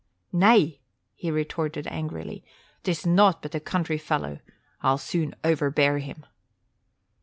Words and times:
"Nay," 0.33 0.79
he 1.13 1.29
retorted 1.29 1.85
angrily, 1.85 2.43
"'tis 2.81 3.05
nought 3.05 3.43
but 3.43 3.53
a 3.53 3.59
country 3.59 3.99
fellow. 3.99 4.39
I'll 4.81 4.97
soon 4.97 5.35
overbear 5.43 5.99
him." 5.99 6.25